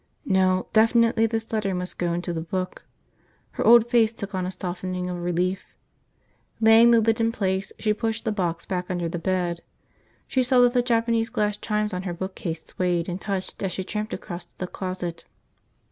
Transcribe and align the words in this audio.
No, 0.25 0.65
definitely 0.73 1.27
this 1.27 1.53
letter 1.53 1.75
must 1.75 1.99
go 1.99 2.11
into 2.11 2.33
the 2.33 2.41
book. 2.41 2.85
Her 3.51 3.63
old 3.63 3.87
face 3.87 4.11
took 4.11 4.33
on 4.33 4.47
a 4.47 4.51
softening 4.51 5.11
of 5.11 5.21
relief. 5.21 5.63
Laying 6.59 6.89
the 6.89 6.99
lid 6.99 7.21
in 7.21 7.31
place, 7.31 7.71
she 7.77 7.93
pushed 7.93 8.25
the 8.25 8.31
box 8.31 8.65
back 8.65 8.87
under 8.89 9.07
the 9.07 9.19
bed. 9.19 9.61
She 10.27 10.41
saw 10.41 10.59
that 10.61 10.73
the 10.73 10.81
Japanese 10.81 11.29
glass 11.29 11.55
chimes 11.55 11.93
on 11.93 12.01
her 12.01 12.15
bookcase 12.15 12.65
swayed 12.65 13.07
and 13.07 13.21
touched 13.21 13.61
as 13.61 13.73
she 13.73 13.83
tramped 13.83 14.11
across 14.11 14.45
to 14.45 14.57
the 14.57 14.65
closet. 14.65 15.25